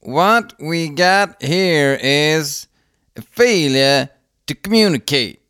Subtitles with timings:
[0.00, 2.66] What we got here is
[3.16, 4.08] a failure
[4.46, 5.42] to communicate.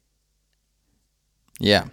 [1.59, 1.87] Yeah.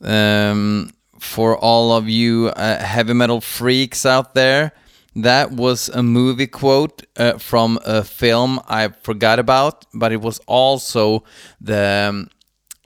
[0.00, 4.72] Um, for all of you uh, heavy metal freaks out there,
[5.14, 10.40] that was a movie quote uh, from a film I forgot about, but it was
[10.46, 11.24] also
[11.60, 12.30] the um,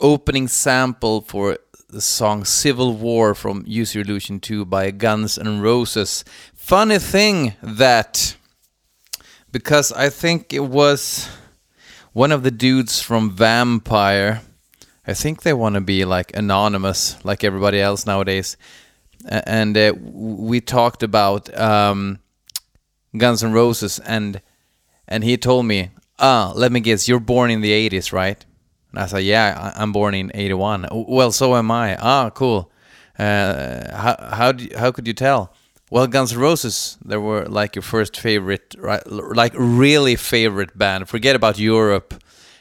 [0.00, 1.59] opening sample for
[1.89, 6.25] the song Civil War from Use Your Illusion 2 by Guns N' Roses.
[6.52, 8.37] Funny thing that,
[9.52, 11.28] because I think it was
[12.12, 14.42] one of the dudes from Vampire,
[15.06, 18.56] I think they want to be like anonymous, like everybody else nowadays.
[19.28, 22.19] And uh, we talked about um,
[23.16, 24.42] Guns N' Roses, and
[25.06, 28.45] and he told me, "Ah, let me guess, you're born in the '80s, right?"
[28.96, 30.88] And I said, yeah, I'm born in 81.
[30.91, 31.96] Well, so am I.
[31.96, 32.73] Ah, cool.
[33.19, 35.52] Uh, how, how, do you, how could you tell?
[35.91, 39.06] Well, Guns N' Roses, they were like your first favorite, right?
[39.06, 41.11] Like really favorite band.
[41.11, 42.14] Forget about Europe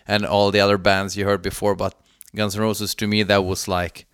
[0.05, 1.97] and all the other bands you heard before, but
[2.35, 4.05] Guns N' Roses to me, that was like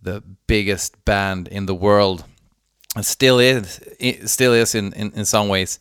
[0.00, 2.24] the biggest band in the world.
[2.96, 3.80] And still is,
[4.24, 5.78] still is in, in, in some ways.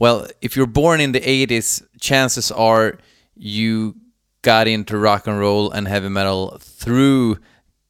[0.00, 2.98] Well, if you're born in the 80s, chances are
[3.36, 3.94] you
[4.42, 7.38] got into rock and roll and heavy metal through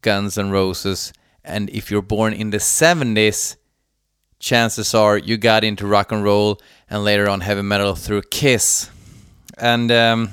[0.02, 1.12] Guns N' Roses.
[1.44, 3.56] And if you're born in the 70s,
[4.38, 8.90] chances are you got into rock and roll and later on heavy metal through Kiss.
[9.56, 10.30] And um,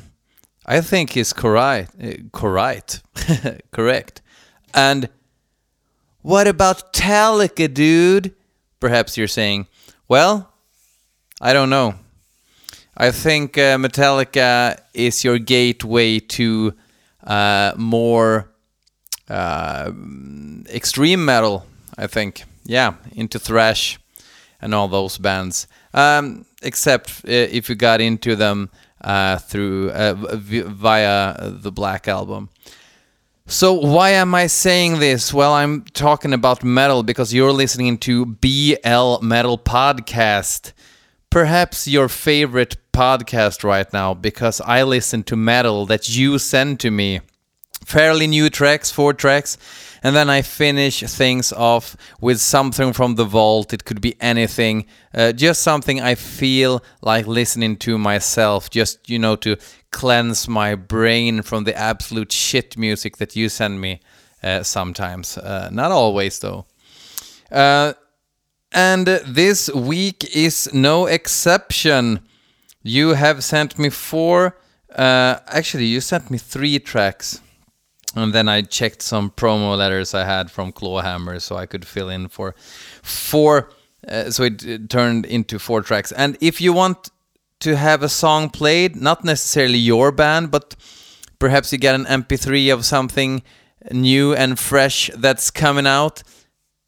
[0.65, 1.95] I think he's correct.
[2.31, 3.03] correct.
[3.71, 4.21] correct.
[4.73, 5.09] And
[6.21, 8.35] what about Metallica, dude?
[8.79, 9.67] Perhaps you're saying,
[10.07, 10.51] well,
[11.41, 11.95] I don't know.
[13.01, 16.73] I think uh, Metallica is your gateway to
[17.23, 18.51] uh, more
[19.29, 19.91] uh,
[20.67, 21.65] extreme metal.
[21.97, 23.99] I think, yeah, into thrash
[24.61, 25.65] and all those bands.
[25.93, 28.69] Um, except uh, if you got into them
[29.01, 32.49] uh, through uh, via the Black Album.
[33.47, 35.33] So why am I saying this?
[35.33, 40.73] Well, I'm talking about metal because you're listening to BL Metal Podcast
[41.29, 46.91] perhaps your favorite podcast right now because I listen to metal that you send to
[46.91, 47.21] me.
[47.85, 49.57] Fairly new tracks, four tracks,
[50.03, 53.71] and then I finish things off with something from the vault.
[53.71, 59.17] It could be anything, uh, just something I feel like listening to myself, just, you
[59.17, 59.55] know, to
[59.91, 64.01] cleanse my brain from the absolute shit music that you send me
[64.43, 65.37] uh, sometimes.
[65.37, 66.65] Uh, not always, though.
[67.49, 67.93] Uh,
[68.73, 72.19] and this week is no exception.
[72.81, 74.57] You have sent me four,
[74.95, 77.41] uh, actually, you sent me three tracks.
[78.15, 82.09] And then I checked some promo letters I had from Clawhammer so I could fill
[82.09, 82.55] in for
[83.03, 83.69] four.
[84.07, 86.11] Uh, so it, it turned into four tracks.
[86.11, 87.11] And if you want
[87.59, 90.75] to have a song played, not necessarily your band, but
[91.37, 93.43] perhaps you get an MP3 of something
[93.91, 96.23] new and fresh that's coming out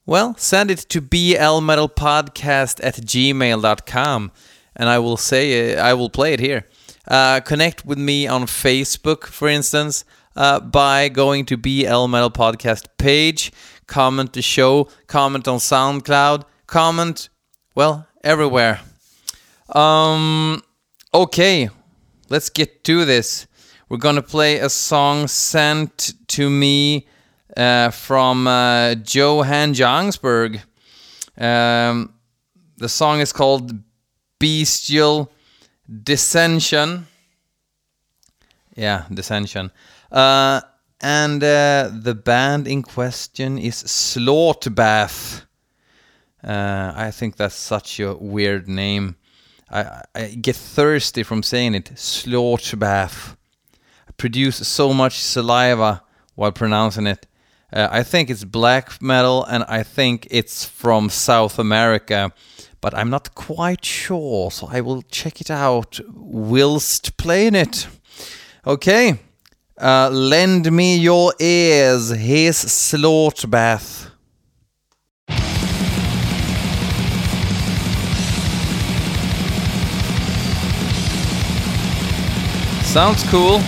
[0.06, 4.31] well, send it to blmetalpodcast at gmail.com
[4.76, 6.68] and I will say uh, I will play it here.
[7.08, 10.06] Uh, connect with me on Facebook, for instance,
[10.36, 13.52] uh, by going to BL Metal Podcast page,
[13.88, 17.30] comment the show, comment on SoundCloud, comment,
[17.76, 18.81] well, everywhere.
[19.70, 20.62] Um,
[21.14, 21.70] okay,
[22.30, 23.48] let's get to this.
[23.90, 27.08] We're gonna play a song sent to me
[27.58, 30.62] uh, from uh, Johan Jongsberg.
[31.38, 32.14] Um,
[32.78, 33.74] the song is called
[34.41, 35.31] Bestial
[35.88, 37.07] Dissension.
[38.75, 39.72] Yeah, Dissension.
[40.12, 40.62] Uh,
[41.00, 45.46] and uh, the band in question is Slaughterbath.
[46.44, 49.16] Uh, I think that's such a weird name.
[49.69, 51.91] I, I get thirsty from saying it.
[51.97, 53.38] Slaughterbath.
[54.07, 56.03] I produce so much saliva
[56.35, 57.28] while pronouncing it.
[57.72, 62.33] Uh, I think it's black metal and I think it's from South America,
[62.81, 67.88] but I'm not quite sure, so I will check it out whilst playing it.
[68.66, 69.19] Okay,
[69.80, 72.10] uh, lend me your ears.
[72.10, 74.10] Here's Slaughterbath.
[82.83, 83.62] Sounds cool.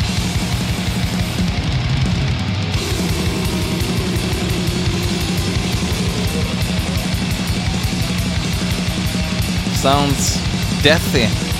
[9.83, 10.37] Sounds
[10.81, 11.52] deathy.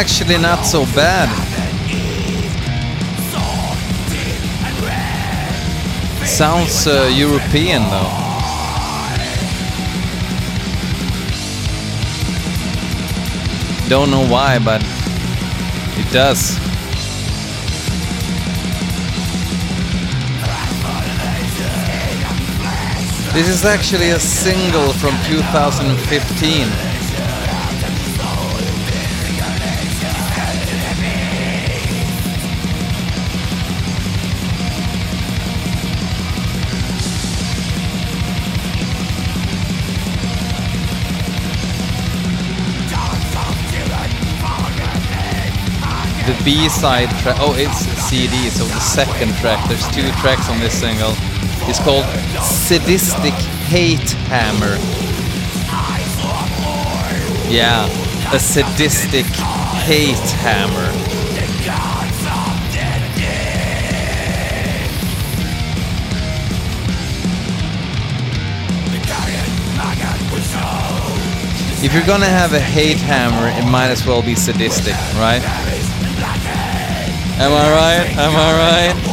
[0.00, 1.28] Actually not so bad.
[6.26, 8.10] Sounds uh, European though.
[13.90, 14.80] Don't know why, but
[16.00, 16.56] it does.
[23.34, 26.89] This is actually a single from 2015.
[46.50, 47.78] B-side track, oh it's
[48.10, 51.12] CD, so the second track, there's two tracks on this single.
[51.70, 52.04] It's called
[52.42, 53.34] Sadistic
[53.70, 54.74] Hate Hammer.
[57.48, 57.86] Yeah,
[58.34, 59.26] a sadistic
[59.86, 60.90] hate hammer.
[71.84, 75.79] If you're gonna have a hate hammer, it might as well be sadistic, right?
[77.42, 78.18] Am I right?
[78.18, 79.09] Am I right?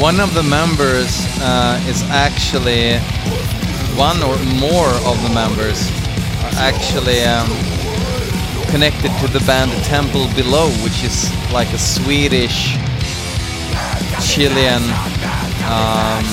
[0.00, 2.96] One of the members uh, is actually
[4.00, 5.90] one or more of the members
[6.40, 7.46] are actually um,
[8.70, 12.76] connected to the band Temple Below, which is like a Swedish
[14.24, 14.80] Chilean
[15.68, 16.24] um,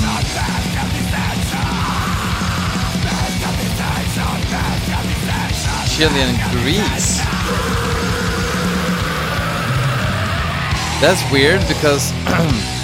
[5.92, 7.18] Chilean Grease.
[11.02, 12.14] That's weird because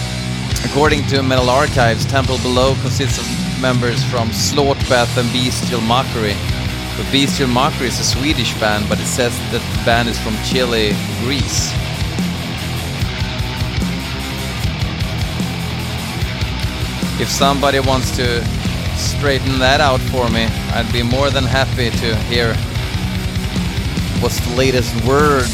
[0.74, 6.34] According to Metal Archives, Temple Below consists of members from Slaughterbath and Bestial Mockery.
[6.98, 10.36] But Bestial Mockery is a Swedish band, but it says that the band is from
[10.44, 11.70] Chile, Greece.
[17.22, 18.44] If somebody wants to
[18.98, 22.56] straighten that out for me, I'd be more than happy to hear
[24.24, 25.54] what's the latest word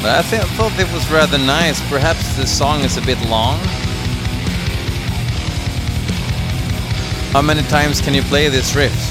[0.00, 1.80] I, th- thought it was rather nice.
[1.88, 3.58] Perhaps the song is a bit long.
[7.32, 9.07] How many times can you play this riff?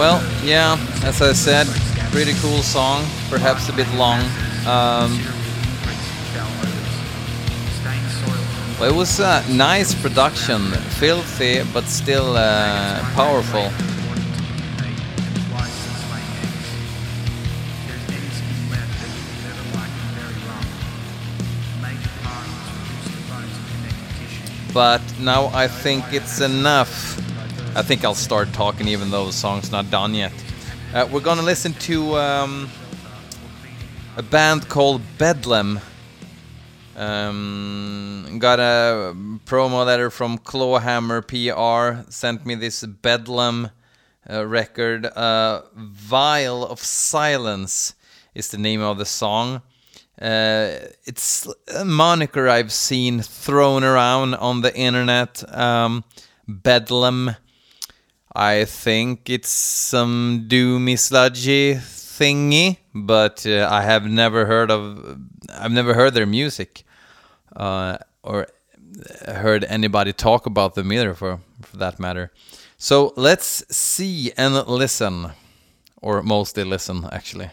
[0.00, 1.66] Well, yeah, as I said,
[2.10, 4.20] pretty cool song, perhaps a bit long.
[4.66, 5.20] Um,
[8.80, 13.70] Well, it was a nice production, filthy but still uh, powerful.
[24.72, 27.20] But now I think it's enough.
[27.76, 30.32] I think I'll start talking even though the song's not done yet.
[30.92, 32.68] Uh, we're gonna listen to um,
[34.16, 35.78] a band called Bedlam.
[36.96, 39.14] Um, got a
[39.46, 42.10] promo letter from Clawhammer PR.
[42.10, 43.70] Sent me this Bedlam
[44.28, 45.06] uh, record.
[45.06, 47.94] Uh, Vial of Silence
[48.34, 49.62] is the name of the song.
[50.20, 50.74] Uh,
[51.04, 55.44] it's a moniker I've seen thrown around on the internet.
[55.56, 56.02] Um,
[56.48, 57.36] Bedlam.
[58.32, 65.18] I think it's some doomy, sludgy thingy, but uh, I have never heard of.
[65.52, 66.84] I've never heard their music,
[67.56, 68.46] uh, or
[69.26, 72.30] heard anybody talk about them either, for for that matter.
[72.78, 75.32] So let's see and listen,
[76.00, 77.50] or mostly listen, actually.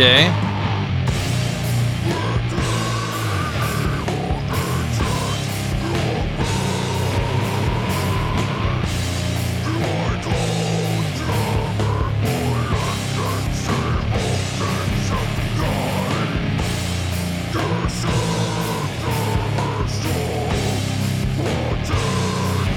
[0.00, 0.32] Okay.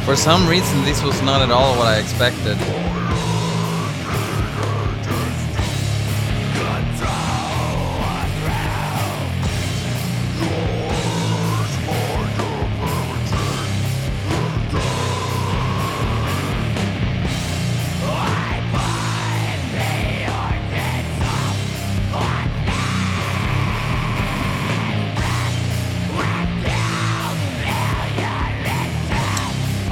[0.03, 2.72] For some reason, this was not at all what I expected.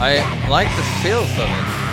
[0.04, 1.92] I like the feel of it.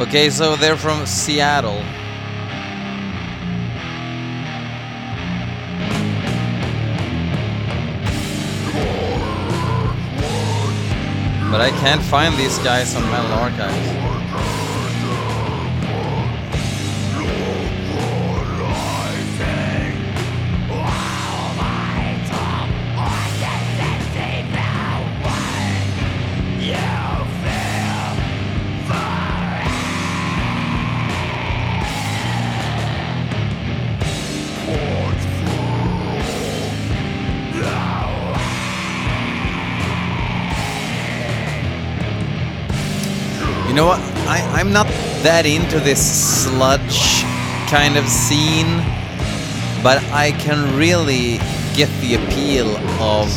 [0.00, 1.82] Okay, so they're from Seattle.
[11.50, 14.07] But I can't find these guys on Metal Archives.
[44.68, 44.86] I'm not
[45.24, 47.24] that into this sludge
[47.70, 48.84] kind of scene,
[49.82, 51.38] but I can really
[51.72, 53.32] get the appeal of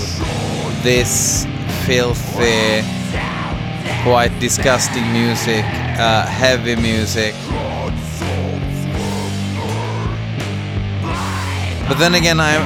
[0.84, 1.46] this
[1.88, 2.84] filthy,
[4.04, 7.34] quite disgusting music, uh, heavy music.
[11.88, 12.62] But then again, I'm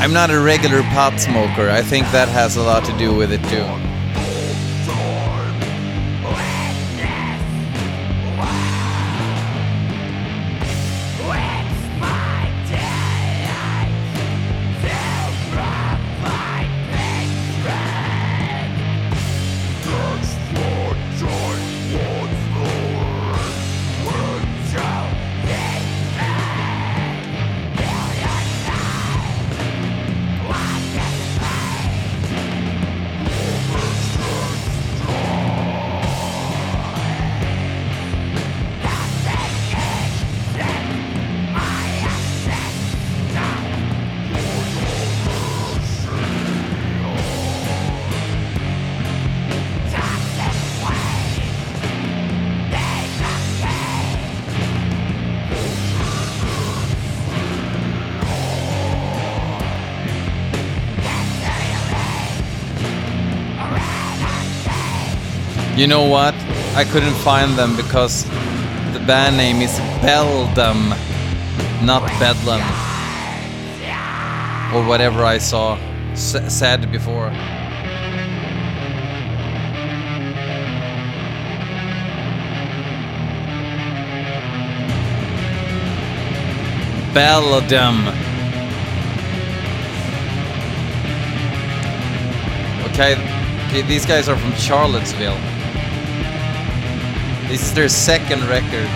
[0.00, 1.68] I'm not a regular pot smoker.
[1.68, 3.81] I think that has a lot to do with it too.
[65.82, 66.32] You know what?
[66.76, 68.22] I couldn't find them because
[68.92, 70.90] the band name is Beldam,
[71.84, 72.62] not Bedlam.
[74.72, 75.76] Or whatever I saw
[76.14, 77.30] said before.
[87.12, 88.06] Beldam.
[92.90, 93.16] Okay,
[93.66, 95.51] okay, these guys are from Charlottesville.
[97.52, 98.88] Is their second record.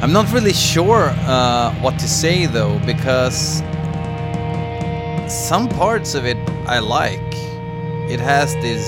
[0.00, 3.62] I'm not really sure uh, what to say though, because
[5.28, 7.20] some parts of it I like.
[8.10, 8.84] It has this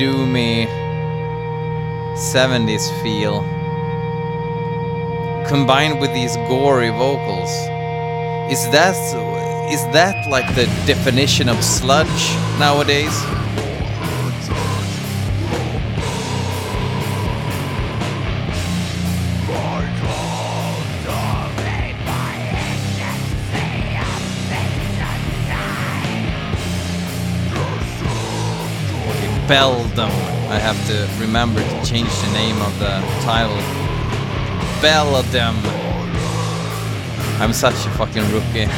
[0.00, 0.66] doomy
[2.16, 3.42] 70s feel
[5.46, 7.50] combined with these gory vocals.
[8.50, 8.96] Is that
[9.70, 13.14] is that like the definition of sludge nowadays?
[29.48, 30.10] Beldam.
[30.50, 33.56] I have to remember to change the name of the title.
[34.82, 35.56] Beldam.
[37.40, 38.68] I'm such a fucking rookie.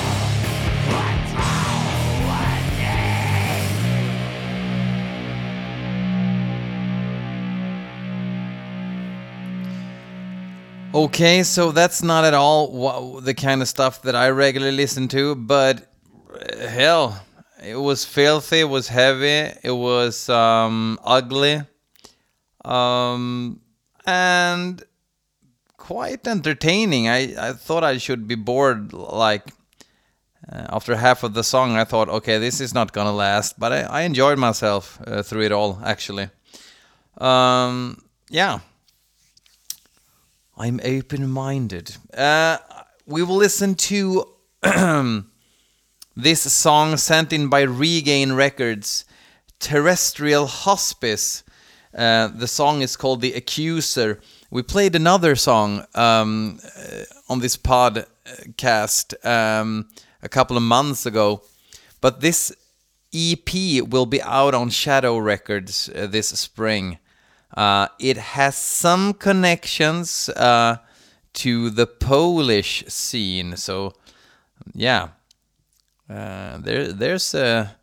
[10.95, 15.35] Okay, so that's not at all the kind of stuff that I regularly listen to,
[15.35, 15.87] but
[16.35, 17.23] uh, hell,
[17.63, 21.63] it was filthy, it was heavy, it was um, ugly,
[22.65, 23.61] um,
[24.07, 24.83] and
[25.77, 27.09] quite entertaining.
[27.09, 29.53] I, I thought I should be bored, like
[30.53, 31.77] uh, after half of the song.
[31.77, 35.43] I thought, okay, this is not gonna last, but I, I enjoyed myself uh, through
[35.43, 36.31] it all, actually.
[37.19, 38.61] Um, yeah.
[40.57, 41.97] I'm open minded.
[42.13, 42.59] Uh,
[43.07, 44.29] we will listen to
[46.19, 49.05] this song sent in by Regain Records,
[49.61, 51.45] Terrestrial Hospice.
[51.97, 54.19] Uh, the song is called The Accuser.
[54.51, 59.89] We played another song um, uh, on this podcast um,
[60.21, 61.43] a couple of months ago,
[62.01, 62.53] but this
[63.15, 66.99] EP will be out on Shadow Records uh, this spring.
[67.57, 70.79] Uh, it has some connections uh,
[71.35, 73.93] to the Polish scene, so
[74.75, 75.11] yeah,
[76.09, 77.77] uh, there there's a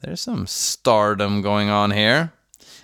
[0.00, 2.32] there's some stardom going on here.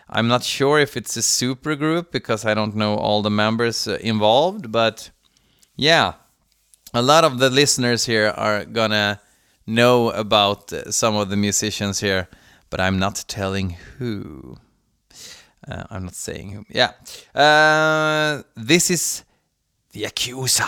[0.09, 3.87] I'm not sure if it's a super group because I don't know all the members
[3.87, 5.11] uh, involved, but
[5.77, 6.15] yeah,
[6.95, 9.21] a lot of the listeners here are gonna
[9.67, 12.29] know about uh, some of the musicians here,
[12.71, 14.57] but I'm not telling who.
[15.69, 16.65] Uh, I'm not saying who.
[16.71, 16.93] Yeah.
[17.35, 19.25] Uh, this is
[19.93, 20.65] The Accuser.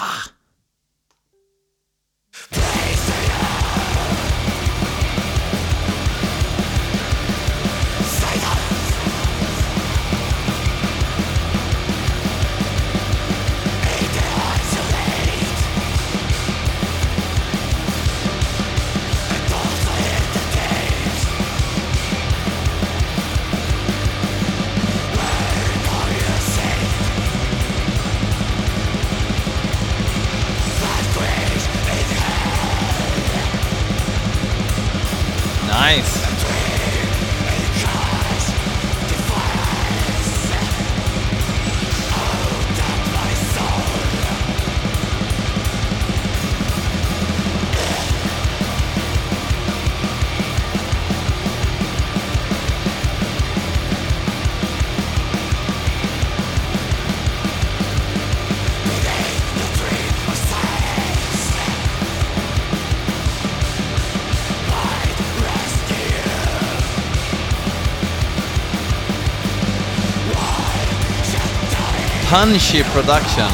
[72.31, 73.51] Punchy production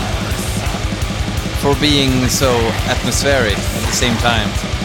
[1.62, 2.52] for being so
[2.92, 4.75] atmospheric at the same time.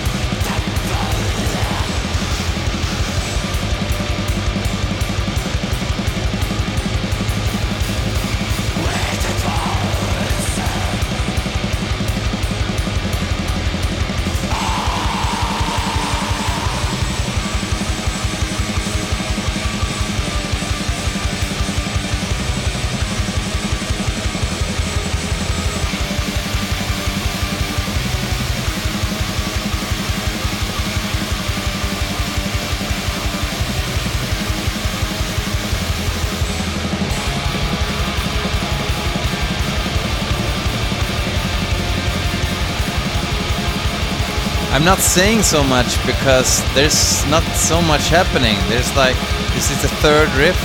[44.72, 48.56] I'm not saying so much because there's not so much happening.
[48.70, 49.16] There's like
[49.54, 50.58] this is the third riff.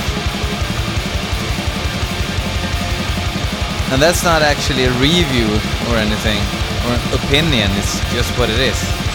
[3.91, 5.47] And that's not actually a review
[5.91, 6.39] or anything
[6.87, 9.06] or an opinion, it's just what it is.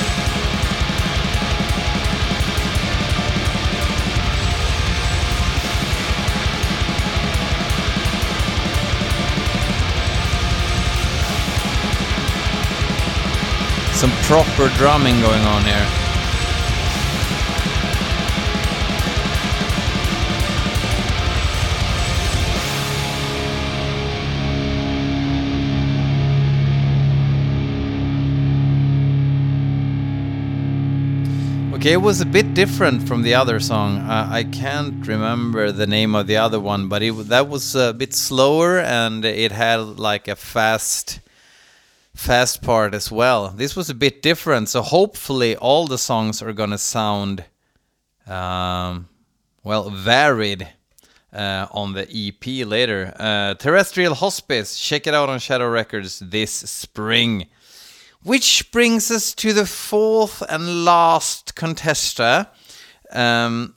[14.02, 15.86] Some proper drumming going on here.
[31.76, 33.98] Okay, it was a bit different from the other song.
[33.98, 37.92] Uh, I can't remember the name of the other one, but it, that was a
[37.92, 41.20] bit slower and it had like a fast
[42.22, 43.48] fast part as well.
[43.48, 47.44] This was a bit different, so hopefully all the songs are gonna sound
[48.28, 49.08] um,
[49.64, 50.68] well varied
[51.32, 53.12] uh, on the EP later.
[53.18, 57.48] Uh, Terrestrial Hospice, check it out on Shadow Records this spring.
[58.22, 62.46] Which brings us to the fourth and last contester,
[63.10, 63.74] um,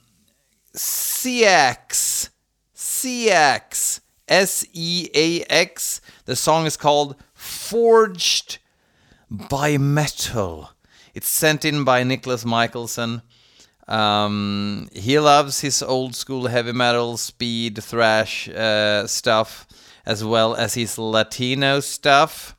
[0.72, 2.30] Seax.
[2.74, 4.00] Seax.
[4.28, 6.00] S E A X.
[6.26, 7.16] The song is called
[7.68, 8.58] Forged
[9.28, 10.70] by Metal.
[11.14, 13.22] It's sent in by Nicholas Michelson.
[13.88, 19.66] Um, he loves his old school heavy metal, speed, thrash uh, stuff,
[20.04, 22.56] as well as his Latino stuff.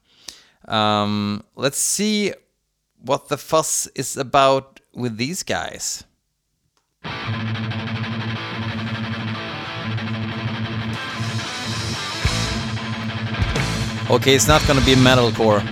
[0.67, 2.33] Um, let's see
[2.99, 6.03] what the fuss is about with these guys.
[14.09, 15.63] Okay, it's not gonna be metalcore.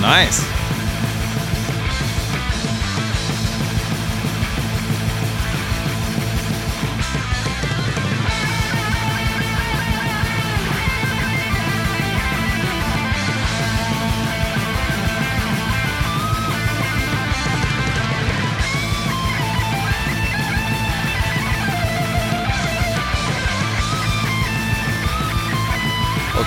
[0.00, 0.53] Nice.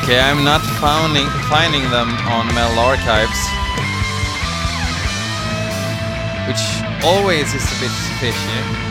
[0.07, 3.41] Okay, I'm not finding finding them on Metal Archives,
[6.47, 6.63] which
[7.03, 7.91] always is a bit
[8.21, 8.87] fishy.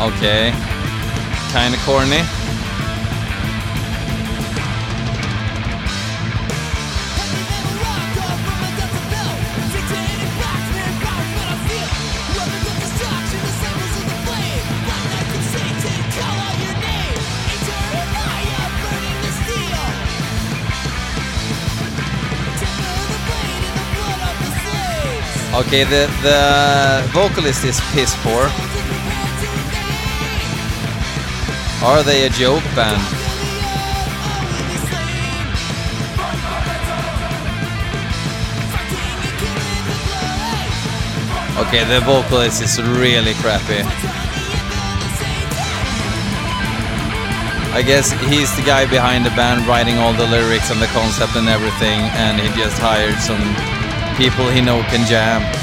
[0.00, 0.54] Okay,
[1.52, 2.41] kinda corny.
[25.54, 28.48] Okay, the the vocalist is piss poor.
[31.84, 32.96] Are they a joke band?
[41.58, 43.82] Okay, the vocalist is really crappy.
[47.74, 51.36] I guess he's the guy behind the band writing all the lyrics and the concept
[51.36, 53.71] and everything, and he just hired some
[54.16, 55.61] people he know can jam.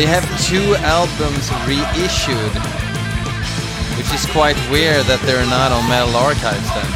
[0.00, 2.54] They have two albums reissued,
[3.98, 6.86] which is quite weird that they're not on Metal Archives then.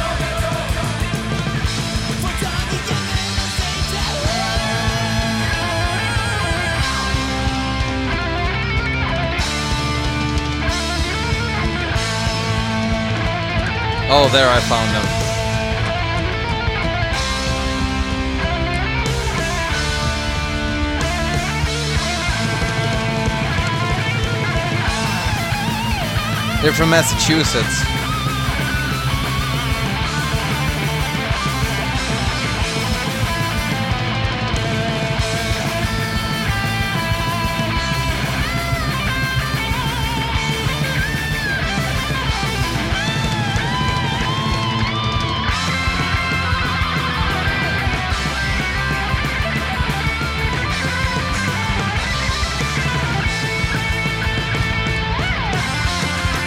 [14.09, 15.24] Oh, there I found them.
[26.65, 27.94] They're from Massachusetts.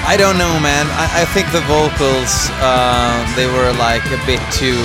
[0.09, 0.87] I don't know, man.
[0.97, 4.81] I, I think the vocals uh, they were like a bit too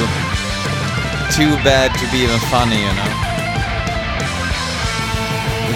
[1.31, 3.11] too bad to be even funny, you know.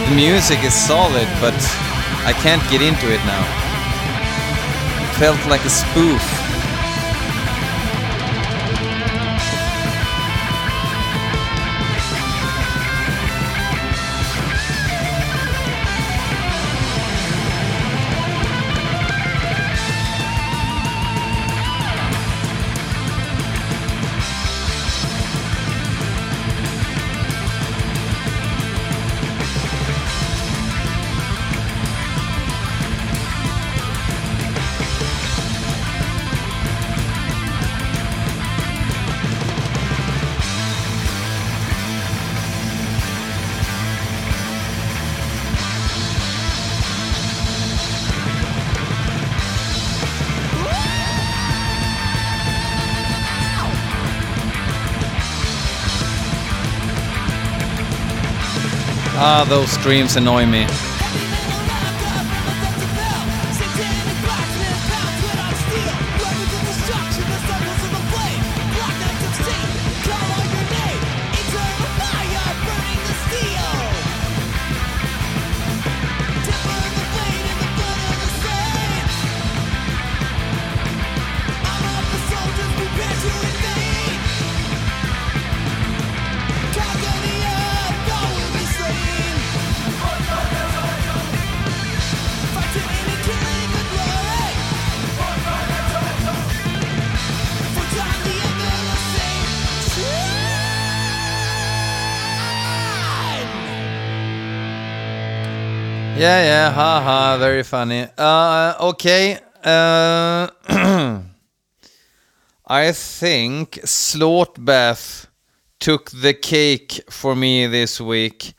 [0.04, 1.56] The music is solid, but
[2.28, 3.40] I can't get into it now.
[5.08, 6.47] It felt like a spoof.
[59.48, 60.68] Those streams annoy me.
[106.28, 108.06] Yeah, yeah, haha, very funny.
[108.18, 109.40] Uh, okay.
[109.64, 110.50] Uh,
[112.68, 115.28] I think Slaughterbath
[115.80, 118.56] took the cake for me this week.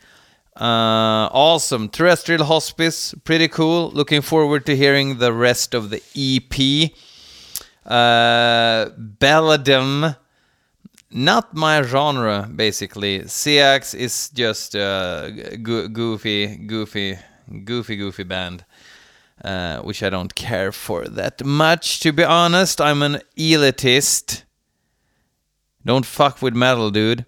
[0.56, 1.90] Uh, awesome.
[1.90, 3.90] Terrestrial Hospice, pretty cool.
[3.90, 6.90] Looking forward to hearing the rest of the EP.
[7.84, 10.16] Uh, Belladum,
[11.10, 13.28] not my genre, basically.
[13.28, 17.18] Seax is just a go- goofy, goofy,
[17.64, 18.64] goofy, goofy band.
[19.44, 22.80] Uh, which I don't care for that much, to be honest.
[22.80, 24.42] I'm an elitist.
[25.84, 27.24] Don't fuck with metal, dude.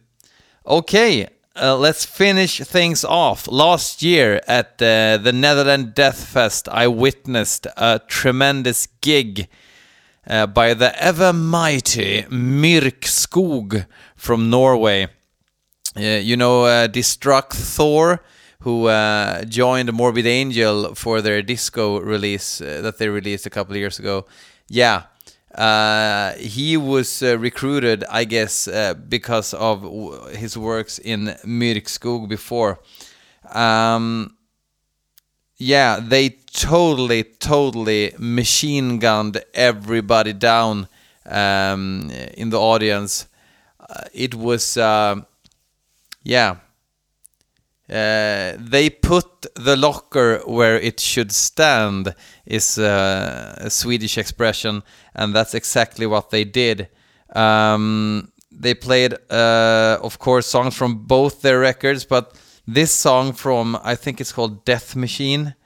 [0.66, 3.46] Okay, uh, let's finish things off.
[3.46, 9.48] Last year at uh, the Netherlands Deathfest, I witnessed a tremendous gig
[10.26, 15.08] uh, by the ever mighty Myrkskog from Norway.
[15.96, 18.20] Uh, you know, uh, Destructhor,
[18.60, 23.72] who uh, joined Morbid Angel for their disco release uh, that they released a couple
[23.72, 24.26] of years ago.
[24.68, 25.04] Yeah,
[25.54, 32.28] uh, he was uh, recruited, I guess, uh, because of w- his works in Myrkskog
[32.28, 32.78] before.
[33.52, 34.36] Um,
[35.56, 40.88] yeah, they totally, totally machine gunned everybody down
[41.26, 43.26] um, in the audience.
[43.80, 46.56] Uh, it was, yeah.
[47.90, 52.14] Uh, they put the locker where it should stand
[52.46, 54.82] is uh, a Swedish expression,
[55.14, 56.88] and that's exactly what they did.
[57.34, 63.76] Um, they played, uh, of course, songs from both their records, but this song from
[63.82, 65.56] I think it's called Death Machine,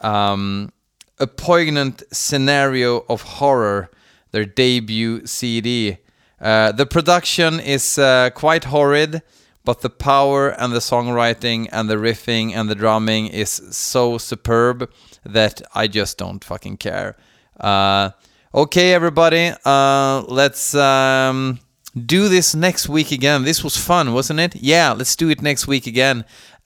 [0.00, 0.72] um,
[1.20, 3.90] a poignant scenario of horror,
[4.32, 5.98] their debut CD.
[6.40, 9.22] Uh, the production is uh, quite horrid,
[9.64, 14.90] but the power and the songwriting and the riffing and the drumming is so superb
[15.24, 17.16] that I just don't fucking care.
[17.58, 18.10] Uh,
[18.54, 21.60] okay, everybody, uh, let's um,
[21.94, 23.44] do this next week again.
[23.44, 24.56] This was fun, wasn't it?
[24.56, 26.24] Yeah, let's do it next week again.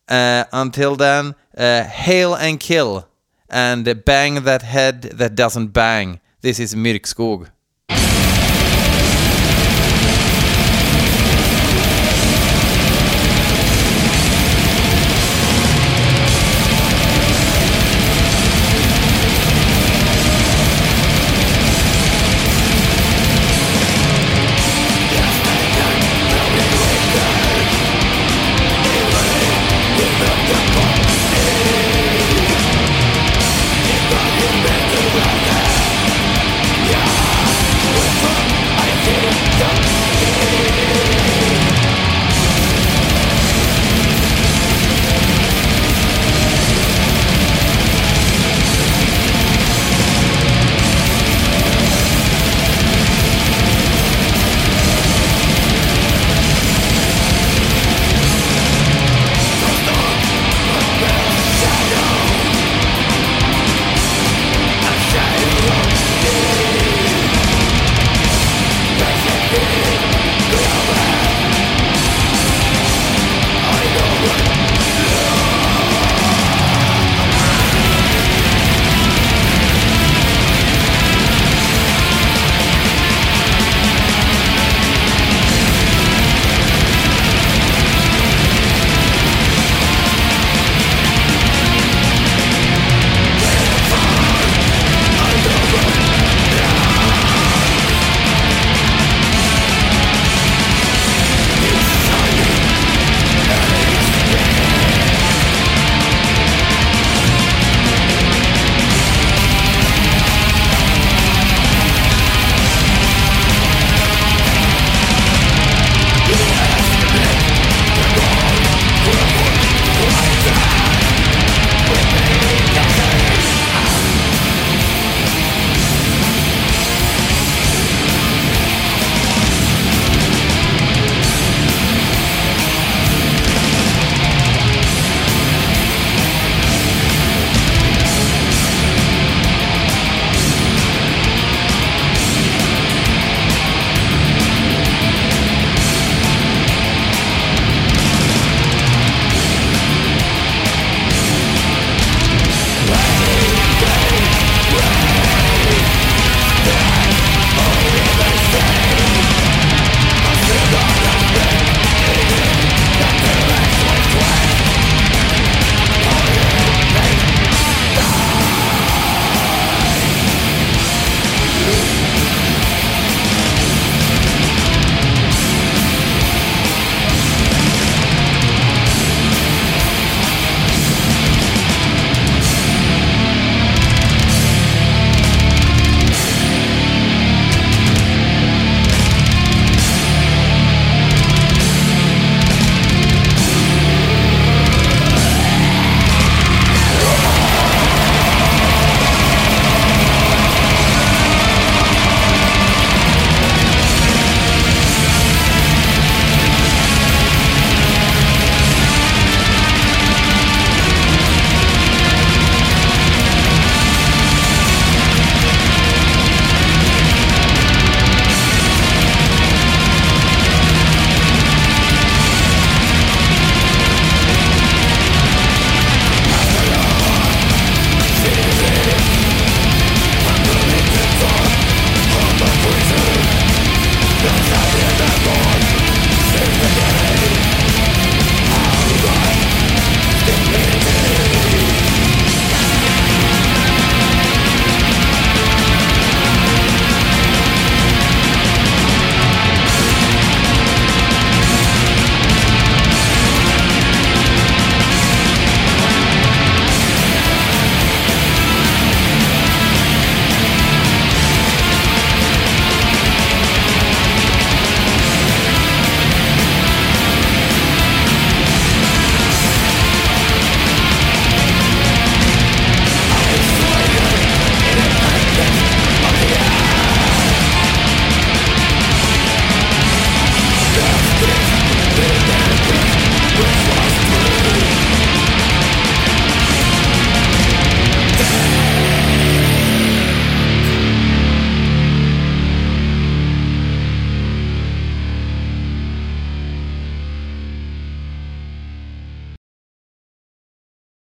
[0.09, 3.09] Uh, until then, uh, hail and kill,
[3.51, 6.21] and bang that head that doesn't bang.
[6.43, 7.51] This is Myrkskog.